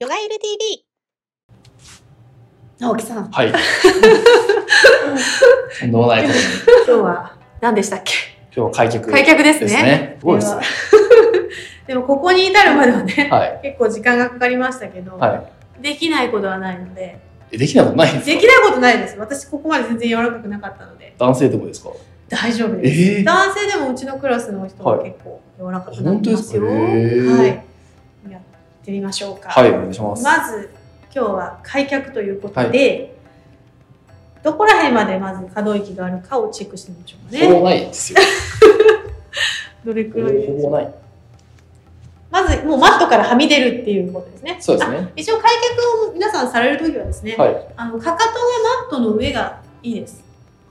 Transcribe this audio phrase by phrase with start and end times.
[0.00, 0.82] ヨガエル TV。
[2.78, 3.52] 直樹さん、はい。
[5.80, 6.40] とんでもないことに。
[6.86, 8.14] 今日は何でしたっけ？
[8.56, 9.66] 今日は開脚開脚ですね。
[9.66, 10.16] ですね。
[10.18, 10.62] すごいですね。
[11.86, 13.60] でもここに至るまではね、はい。
[13.62, 15.44] 結構時間がかかりましたけど、は
[15.82, 17.18] できないことはないので、
[17.52, 17.56] い。
[17.56, 18.32] えできないことないんですか？
[18.32, 19.16] できないことないです。
[19.18, 21.90] 私ここまで全然柔らかくなかったので、男性でもですか？
[22.30, 23.00] 大丈夫です。
[23.02, 26.56] えー男性でもうちのクラスの人ははい結構柔らかくな本当ですか？
[26.56, 26.88] りますよ。
[26.88, 27.46] へーはい。
[28.30, 28.40] やっ
[28.90, 29.48] てみましょうか。
[29.48, 30.24] はい、お願いします。
[30.24, 30.70] まず
[31.14, 33.16] 今日は開脚ということで、
[34.42, 37.62] どこら辺までまず可動域があるかをチェックしてみましょうかほぼね。
[37.62, 38.18] ないですよ。
[39.84, 40.94] どれくらいでほぼない。
[42.30, 44.56] まずもうマットからはみ出るっていうことですね。
[44.60, 44.98] そうですね。
[44.98, 45.50] あ一応開
[46.02, 47.66] 脚を皆さんされるときはですね、はい。
[47.76, 50.22] あのかかとがマットの上がいいです。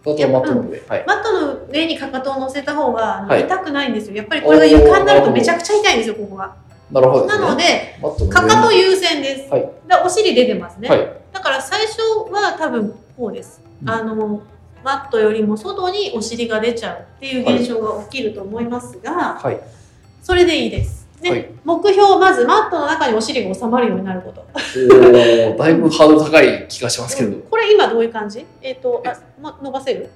[0.06, 0.82] マットの上。
[0.88, 1.04] はい。
[1.06, 4.16] マットの上にかかとを乗せた方が痛くないんですよ。
[4.16, 6.56] やっぱりこれが床になるとめちゃくちゃ痛いんですよ、ここが。
[6.92, 7.30] なるほどね。
[7.30, 7.98] なので、
[8.30, 9.52] かかと優先です。
[9.52, 10.90] はいだお尻出てますね。
[10.90, 11.08] はい。
[11.34, 13.62] だから最初は多分こうです。
[13.84, 14.42] うんあの
[14.82, 19.60] マットよりも外にお尻が出ちゃうっていう現象が起きると思いますが、はい。
[20.24, 21.08] それでいいです。
[21.22, 24.42] で、はい目標まずマットの中にお尻が収まるようになること。
[24.42, 27.38] おーだいぶハードル高い気がしますけど。
[27.50, 28.46] これ今どういう感じ？
[28.62, 30.10] えっ、とあ、ま、伸ばせる？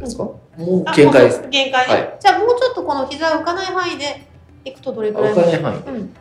[0.00, 0.24] ですか？
[0.24, 4.27] もうあ限界です限界ね、はいじゃあもうちょっとこの膝浮かない範囲で
[4.68, 5.74] いくとどれくらいわかんない。
[5.74, 6.14] うん、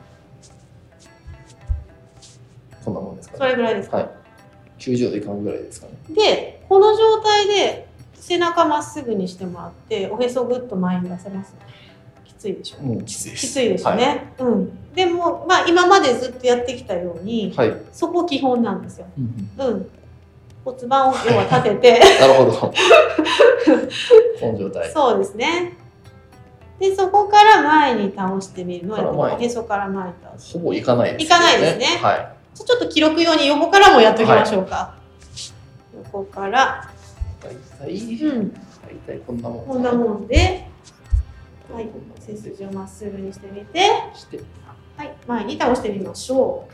[2.86, 3.50] こんなもんですかそね。
[3.52, 3.98] れぐらいですか？
[3.98, 4.10] はい。
[4.80, 5.94] 90度いかんぐらいですかね。
[6.16, 11.56] で、この状態で背中まっすぐにしてもらって、おへそぐっと前に出せます、
[12.26, 12.84] きついでしょ？
[12.84, 13.48] もうきついです。
[13.48, 14.34] きついですよね。
[14.40, 14.94] うん。
[14.94, 17.72] でも、まあ今までずっとやってきたように、はい。
[17.72, 17.82] はい。
[17.92, 19.08] そこ基本なんですよ。
[19.18, 19.90] うんうんうん。
[20.64, 22.52] 骨盤を要は立てて、 なるほど。
[24.40, 24.92] この状態。
[24.92, 25.74] そうですね。
[26.80, 30.54] で、そこから前に倒してみるのをへそから前に倒す。
[30.54, 32.34] ほぼいかないです、いかないですねはい。
[32.56, 34.96] ちょっと記録用に横からもやっておきましょうか。
[35.96, 36.90] 横から、
[37.42, 37.56] 大
[37.88, 39.66] 体、うん、大体こんなもん。
[39.66, 40.68] こんなもんで、
[41.72, 41.90] はい、
[42.20, 43.80] 背筋をまっすぐにしてみて、
[44.14, 44.40] して。
[44.96, 46.74] はい、前に倒してみましょう。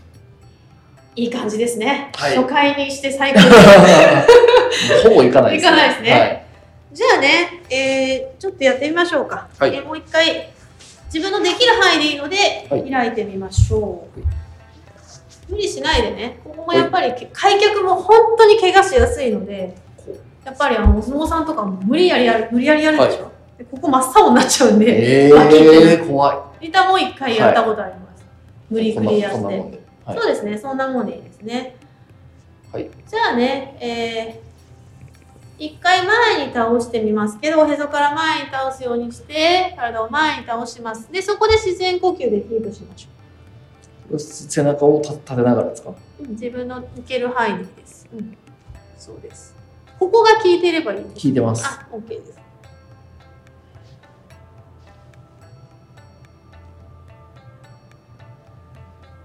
[1.15, 2.11] いい感じですね。
[2.15, 5.07] はい初回にして最高です。
[5.07, 6.45] ほぼいかないです、いかないですね はい。
[6.93, 9.47] じゃあね、えー、ちょっとやってみましょうか。
[9.57, 10.51] はいえーもう一回、
[11.13, 14.19] 自分のできる範囲でいいので、はい開いてみましょう。
[14.19, 14.43] はい
[15.49, 26.65] 無理しないでね、ここもやっぱり、開脚も本当に怪我しやすいので、こやっぱりあのお相撲さんとかも無理やりやる無理やりやるでしょ、でここ真っ青になっちゃうんうで、えー、怖い。
[26.65, 28.25] リタも一回やったことあります。
[28.69, 29.83] 無理くりやって。
[30.07, 31.75] そうですね、そんなもんでいいですね。
[32.71, 32.89] はい。
[33.07, 34.42] じゃあね、えー、
[35.59, 41.11] 一回前に倒してみますけど、おへそから前に倒すようにして、体を前に倒します。
[41.11, 45.93] で、そこで自然呼吸でキープしましょ背中を立立てながらですか？
[46.19, 48.07] 自分のいける範囲でです。
[48.13, 48.37] うん、
[48.97, 49.55] そうです。
[49.99, 51.27] ここが効いてればいいです。
[51.27, 51.65] 聞いてます。
[51.65, 52.33] あ、OK です。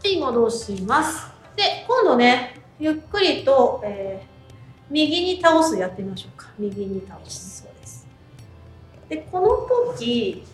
[0.05, 1.27] はい、戻します。
[1.57, 4.38] で、今度ね、ゆっくりと、えー
[4.91, 6.49] 右に倒すやってみましょうか。
[6.59, 7.63] 右に倒す。
[7.63, 8.07] そうです。
[9.09, 9.49] で、この
[9.97, 10.45] 時、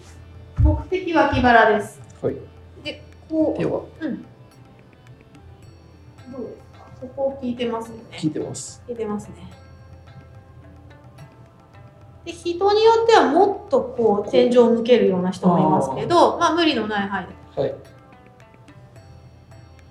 [0.61, 2.01] 目的脇腹です。
[2.23, 2.37] はい。
[2.83, 4.23] で、こう、手はうん。
[6.33, 6.87] どうですか？
[7.01, 8.03] ここ効いてますよね。
[8.13, 8.83] 聞いてます。
[8.89, 9.35] 入れますね。
[12.25, 17.75] で人によってはもっとこう天井を向けるような人もいますけどまあ無理のない範囲ではい。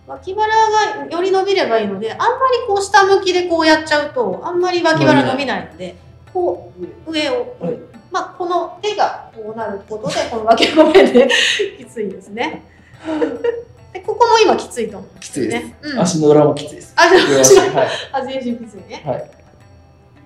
[0.08, 5.96] 脇腹がより伸びればいいのであんまりこう下向きでこうやっちゃうとあんまり脇腹伸びないので
[6.34, 6.74] こ
[7.08, 11.28] う上を、はいまあこの手がこうなることでこの脇腹面で
[11.80, 12.62] きついですね。
[13.92, 15.66] でここも今きついと思うんきついです。
[15.66, 15.76] ね。
[15.82, 16.94] うん、足の裏もきついです。
[16.96, 17.88] 足はい。
[18.12, 19.02] あ全身きついね。
[19.04, 19.30] はい。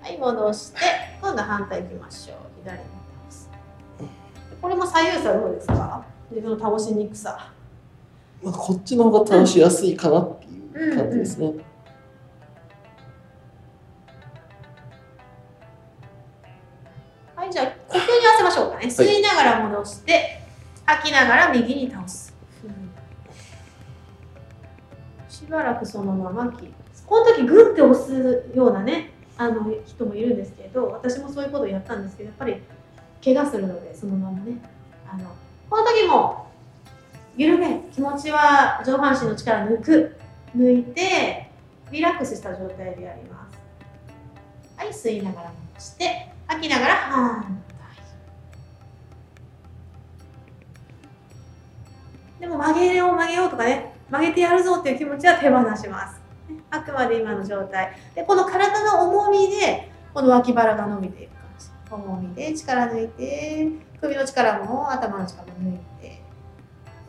[0.02, 0.80] はい、戻して、
[1.20, 2.36] 今度反対行きましょう。
[2.62, 3.50] 左に倒す。
[4.60, 7.52] これも左右差どうですか自分の倒しにくさ。
[8.42, 11.52] まあ、こっちの方が倒しやすいかなっていう感じですね。
[17.34, 18.86] はい、じゃあ呼吸に合わせましょうかね。
[18.86, 20.42] 吸いながら戻して、
[20.86, 22.34] 吐きながら右に倒す。
[25.28, 26.72] しばらくそのままキ
[27.06, 32.62] この時グッて押すようなね、あの人もいるんですけど、私もそういうことをやったんですけど、やっぱり
[33.24, 34.60] 怪我するので、そのままね。
[35.10, 35.30] あの
[35.70, 36.47] この時も
[37.38, 40.16] 緩め、気持ちは上半身の力抜く、
[40.56, 41.48] 抜いて、
[41.90, 43.58] リラックスした状態でやります。
[44.76, 47.78] はい、吸いながら戻して、吐きながら反対。
[52.40, 56.20] でも曲げよう曲げようとかね、曲げてやるぞっていう気持ちは手放します
[56.70, 63.68] あくまで今の状態でこの体の重みでこの脇腹が伸びていく感じ重みで力抜いて
[64.00, 65.87] 首の力も頭の力も抜いて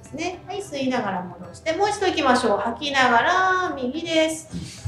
[0.09, 0.39] ですね。
[0.47, 2.57] はい吸いながら戻してもう一度いきましょう。
[2.57, 4.87] 吐きながら右です。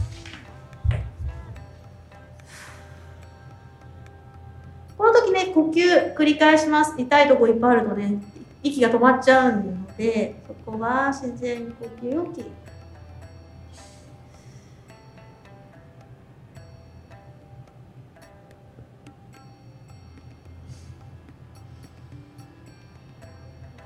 [4.98, 6.96] この時ね呼吸繰り返します。
[6.98, 8.22] 痛いとこいっぱいあるとね
[8.64, 12.52] 息が止まっちゃうのでそこは自然呼吸をキープ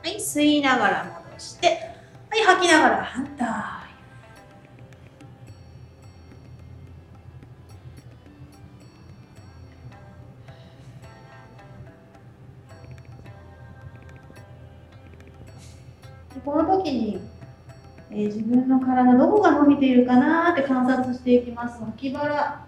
[0.04, 1.74] はい、吸いながら戻戻して、は
[2.38, 3.48] い、吐きながら反対。
[16.44, 17.20] この時に、
[18.12, 21.82] えー、自分の体どこが伸びているかなって観察していきます。
[21.82, 22.66] 脇腹、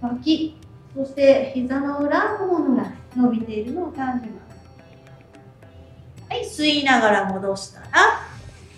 [0.00, 0.56] 脇、
[0.94, 4.35] そして膝の裏もものが伸びているのを感じます。
[6.46, 8.22] 吸いながら戻したら、は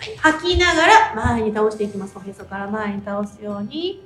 [0.06, 2.14] い、吐きながら前に倒していきます。
[2.16, 4.04] おへそから前に倒すように。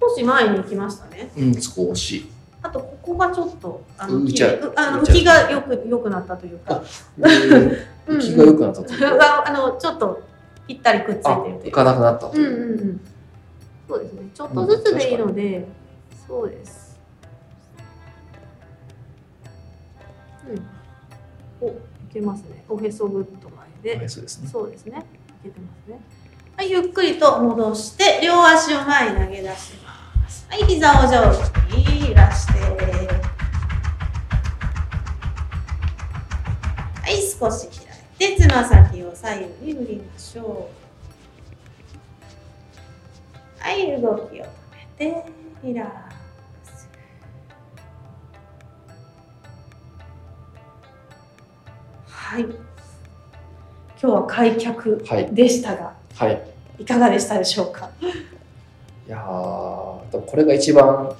[0.00, 1.30] 少し前に行きましたね。
[1.36, 2.39] うん、少し。
[3.20, 6.82] あとここがちょっとあの浮きあの浮きがよくよくなったというか、
[7.18, 10.22] 浮きがよくなったというか、あ のちょっと
[10.66, 13.00] ぴったりくっついてる浮かなくなったという、うんうんうん、
[13.88, 14.30] そうですね。
[14.34, 15.66] ちょっとずつでいいので、うん、
[16.26, 16.98] そうです。
[21.60, 21.68] うん。
[21.68, 21.72] おい
[22.12, 22.64] けますね。
[22.68, 23.50] おへそぐっと
[23.82, 24.08] 前で。
[24.08, 24.48] そうですね。
[24.48, 25.04] そうですね。
[25.42, 26.00] いけてますね。
[26.60, 29.89] はいゆっくりと戻して両足を前に投げ出します
[30.50, 32.58] はい膝を上下に揺らして。
[37.02, 37.68] はい少し
[38.18, 40.68] 開いてつま先を左右に振りましょ
[43.60, 43.62] う。
[43.62, 44.46] はい動きを止
[44.98, 45.24] めて
[45.62, 45.92] リラック
[46.64, 46.88] ス
[52.08, 52.42] はい。
[52.42, 52.52] 今
[54.00, 56.42] 日は開脚でしたが、はい、はい、
[56.80, 57.90] いかがでしたでしょうか？
[59.10, 61.12] いやこれが一番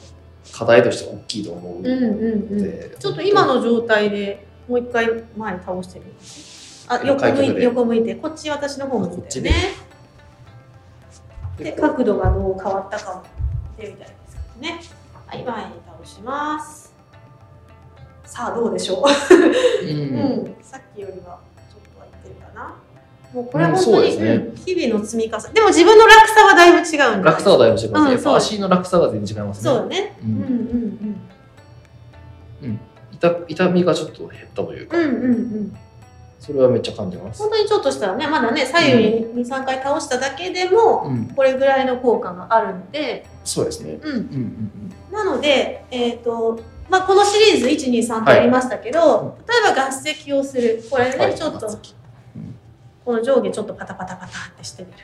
[0.53, 8.15] 課題として大きいと思うので、うんうんうん、ちょっと今の状態でもう一回前に倒してみますあ横向いて横向いて。
[8.15, 9.51] こっち私の方向いてね
[11.59, 11.73] で。
[11.73, 13.23] 角度がどう変わったかも。
[13.77, 14.81] 見てみたいですけどね。
[15.27, 16.95] はい前に倒します。
[18.25, 22.77] さあどうでしょう、うん、うん、さっきよりはちょっとはいってるかな
[23.33, 25.55] もうこれは本当に、ね、日々の積み重ね。
[25.55, 28.09] でも自分の落差はだいぶ違うん落差はだいぶ違います。
[28.09, 28.35] ね、う。
[28.35, 29.63] ん、足の落差が全然違いますね。
[29.63, 30.53] そうだね、うん、うんうんう
[31.07, 31.21] ん
[32.63, 32.81] うん。
[33.13, 35.77] 痛痛みがちょっと減ったというか、うんうんうん。
[36.41, 37.43] それはめっちゃ感じます。
[37.43, 43.99] 本当にちょっとしたらね、まだね、左右に2、3回倒しただけでも、これぐらいの効果があるので、そうですね。
[44.03, 44.11] うん。
[44.11, 44.73] うんうん
[45.11, 45.13] うん。
[45.13, 50.83] なので、えっ、ー、と、まあ、このシリーズ1、2、3とありましたけど、はい、例えば合席をする。
[50.91, 51.69] これね、はい、ちょっと、
[53.11, 54.99] この上下ちょっとパタパタパタってしてみる。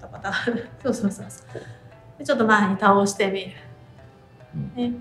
[0.00, 0.32] パタパタ
[0.80, 1.42] そうそうそうそ
[2.20, 2.24] う。
[2.24, 3.50] ちょっと前に倒してみる、
[4.76, 4.92] ね、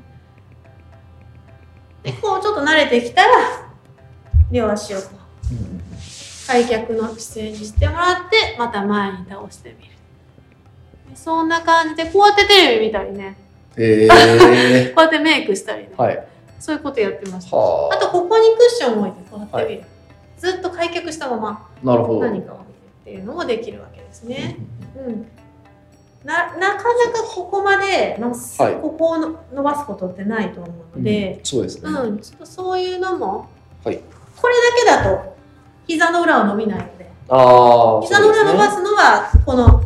[2.01, 3.30] でこうちょっと慣れてきたら
[4.51, 9.91] 両足をこう開脚の姿勢にしてもらってまた前に倒してみる。
[11.13, 13.38] そんな感じでこうやってテレビ見たりね、
[13.75, 16.27] えー、 こうやってメイクしたりね、はい、
[16.60, 17.98] そういうことやってましたあ。
[18.00, 19.97] とここにクッションを置いてこうやってみる、はい
[20.38, 24.58] ずっと開脚したまま何かを見るっていうのもできるわけですね。
[24.96, 25.27] うん、
[26.24, 29.17] ななかなかここまでの、はい、ここを
[29.53, 33.50] 伸ばすことってないと思うので、うん、そうですね、うん、ちょっとそういうのも、
[33.84, 34.00] はい、
[34.36, 35.38] これだけだと
[35.88, 39.84] 膝の裏は伸びないのであ膝の裏伸ばすのはこの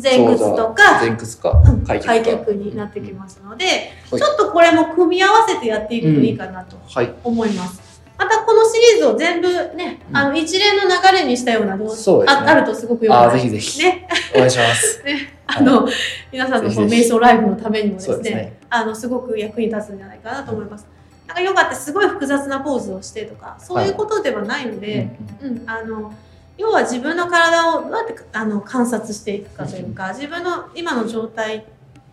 [0.00, 1.62] 前屈とか前屈か。
[1.84, 6.76] 開脚になってきますので、ちょっとこれも組み合わせてやっていくといいかなと
[7.24, 7.89] 思います。
[8.20, 13.82] またこのシリーズを全部ね、あの一連の流れにしたような動画、ね、ああるとすごくよくぜひぜひ。
[13.82, 14.06] ね。
[14.34, 15.02] お願いします。
[15.06, 15.40] ね。
[15.46, 15.94] あの、はい、
[16.30, 20.86] 皆さんのこの瞑想ライフのためにもですね、すねあの、すごく役に立つんじゃないかなと思います。
[21.28, 25.08] なんかヨガってすごい複雑なポーズをしてとか、そういうことではないので、
[25.40, 26.12] はい、うん、あの、
[26.58, 31.62] 要は自分の体をどうやってあの観察していくかというか、自分の今の状態っ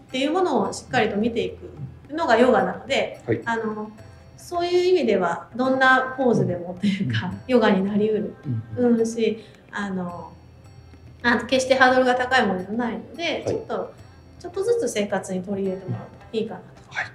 [0.09, 3.91] ていうものをしっかりと見ていくのがヨガなので、はい、あの、
[4.37, 8.35] そういう意味ではどんなポーズでもというか、ヨガになりうる、
[8.77, 9.05] うん。
[9.05, 10.31] しあの
[11.23, 13.45] あ決してハードルが高いものではないので、はい。
[13.45, 13.93] ちょっと
[14.39, 17.05] ちょっとずつ生活に取り入れてもらいいかなとはい。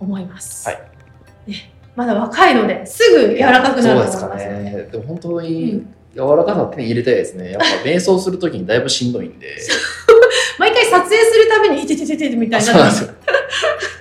[0.00, 1.50] 思います、はい。
[1.50, 4.20] ね、まだ若いのですぐ柔らかくなると思います。
[4.20, 4.88] そうですかね。
[4.90, 5.94] でも本当うにん。
[6.14, 7.52] 柔らかさ手に入れたいですね。
[7.52, 9.56] やっぱ瞑想するときにだいぶしんどいんで。
[10.58, 13.14] 毎回撮影するために「いててててて」みたいになそうなんですよ。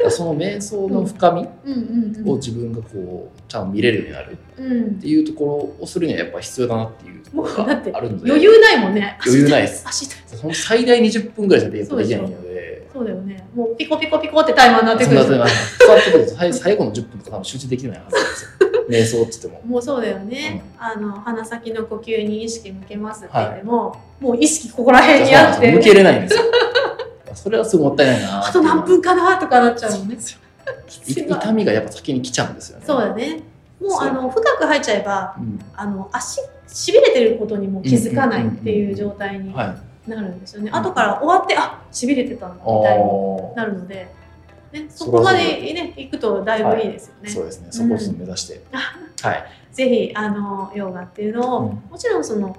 [0.10, 1.74] その瞑想の深みうん。
[1.74, 4.32] うんうんを自分がこうちゃんと見れるようになる。
[4.32, 5.00] っうん。
[5.00, 8.30] ていうところをするにはやっぱ必要だなっていうところがあるので。
[8.32, 9.18] 余裕ないもんね。
[9.26, 9.86] 余裕ないです。
[10.28, 12.88] その最大20分ぐらいしかできないので。
[12.92, 13.46] そうだよね。
[13.54, 15.26] もうピコピコピコってタイマーになってそくる。
[15.26, 15.48] んな座っ
[16.06, 18.50] てくると最最後の10分とか多分集中できないはずなんですよ。
[18.88, 19.62] 瞑想って言っても。
[19.66, 25.72] もうそうだよね、あの鼻先の呼吸に意識向けますって言っても、もう意識ここら辺にあって。
[25.72, 26.44] 向けれないんですよ。
[27.36, 30.18] それはすごいもったいないなあと何分かなとかなっちゃうもんね。
[31.08, 32.86] い痛みがやっぱ先に来ちゃうんですよね。
[32.86, 33.42] そうだね。
[33.80, 39.66] もうあの深く入っちゃえばうんあの足しびれてることにも気づかないっていう状態には
[40.08, 40.10] い。
[40.10, 40.70] なるんですよね。
[40.70, 44.08] うん後から終わってあしびれてたんだみたいになるので、
[44.72, 47.30] ね、そこまでね行くとだいぶいいですよね。
[47.30, 47.68] そうですね。
[47.72, 48.62] そこを目指して。
[48.72, 49.46] はい。
[49.74, 52.56] ぜひあのヨガっていうのを、うんもちろんその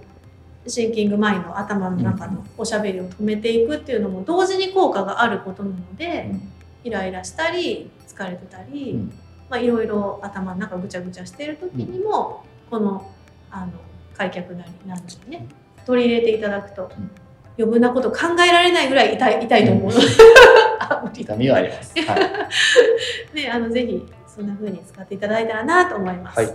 [0.67, 6.53] シンキングマインド頭の中のおしゃべりを止めていくっていうのも同時に効果があることなので、うん。
[6.85, 9.13] イライラしたり疲れてたり、うん。
[9.49, 13.11] まあ、いろいろ頭の中ぐちゃぐちゃしてる時にも、この
[13.51, 13.73] あの
[14.17, 15.47] 開脚なりなんでしょうね。
[15.85, 17.11] 取り入れていただくと、ん。
[17.59, 19.91] 余分なこと考えられないぐらい痛い痛いと思う、
[20.79, 21.95] あ無理痛みはあります。
[22.07, 23.37] はい。
[23.37, 26.39] ね、あのぜひそんな風に使っていただいたらなと思います。
[26.39, 26.55] はい。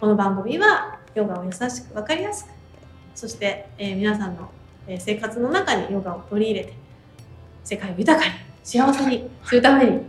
[0.00, 2.57] この番組はヨガを優しく分かりやすく
[3.18, 4.48] そして、えー皆さんの、
[4.86, 6.72] えー生活の中にヨガを取り入れて
[7.64, 8.32] 世界を豊かに
[8.62, 10.02] 幸せにするために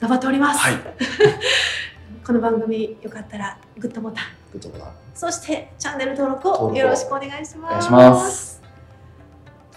[0.00, 0.60] 頑張っております。
[0.60, 0.74] はい
[2.26, 8.62] この番組よかったらグッドボタングッドボタンそしてチャンネル登録をよろしくお願いします。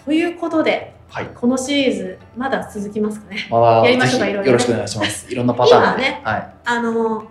[0.02, 1.26] ということではい。
[1.34, 3.46] このシリーズまだ続きますかね。
[3.50, 5.30] まだやりましょうかいろいろねよろしくお願いします。
[5.30, 6.02] いろんなパターンで。
[6.02, 7.24] 今ねはあの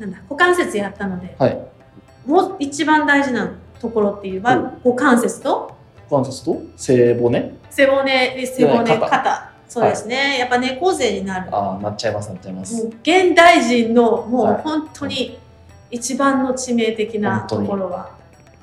[0.00, 1.30] なんだ股関節やったのでい。
[1.38, 1.58] はい。
[2.26, 5.74] もう一番大事なところっていうば股関節と？
[6.10, 6.62] 股関節と？
[6.76, 7.54] 背骨？
[7.70, 9.08] 背骨背骨肩。
[9.08, 9.50] 肩。
[9.66, 11.48] そうですね、やっぱ猫背になる。
[11.50, 12.86] ああ、なっちゃいます、なっちゃいます。
[13.02, 14.62] 現代人のもうはい。
[14.62, 15.38] 本当に
[15.90, 18.10] 一番の致命的なところは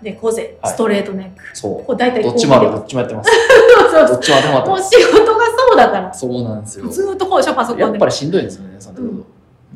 [0.01, 0.57] 猫背。
[0.61, 0.73] はい。
[0.73, 2.23] ストレートネック、そこれ大体う。
[2.23, 3.31] どっちもある、どっちもやってます。
[3.91, 4.07] そうそう。
[4.07, 4.79] どっちも当てはまってもう。
[4.79, 6.13] 仕事がそうだから。
[6.13, 6.87] そうなんですよ。
[6.87, 7.83] ずーっとこうでしょパソコンで。
[7.83, 9.20] やっぱりしんどいんですよね、そのうん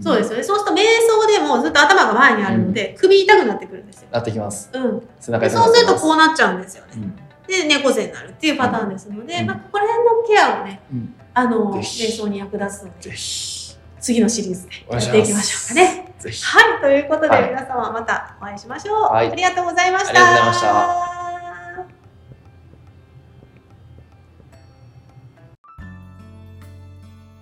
[0.01, 0.43] そうですよね。
[0.43, 4.69] そうすると瞑想でもずっと頭が前にあるので、首痛くなってくるんですよ、なってきます。
[4.73, 5.71] うん、背中で痛くなってきます。
[5.71, 6.91] そうするとこうなっちゃうんですよね。
[6.95, 7.15] うん。
[7.47, 9.47] で猫背になるっていうパターンですので、うん。
[9.47, 11.15] まあ、ここら辺のケアをねうん。
[11.33, 16.13] あの瞑想に役立つのでぜひ、次のシリーズでやっていきましょうかね。
[16.19, 16.43] ぜひ。
[16.45, 16.81] はい。
[16.81, 17.49] ということで、はい。
[17.49, 19.31] 皆様またお会いしましょう、はい。
[19.31, 20.09] ありがとうございました。
[20.09, 21.15] ありがとうございました。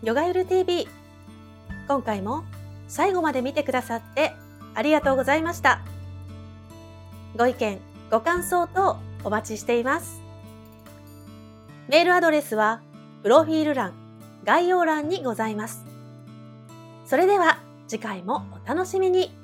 [0.03, 0.85] ヨガユル TV
[1.87, 2.43] 今回も
[2.87, 4.33] 最後まで見てくださって
[4.75, 5.81] ありがとうございました。
[7.37, 7.79] ご意見
[8.11, 10.21] ご感想等お待ちしています。
[11.87, 12.81] メールアドレスは
[13.23, 13.93] プロフィール欄
[14.43, 15.85] 概要欄にございます。
[17.05, 19.42] それでは次回もお楽しみに。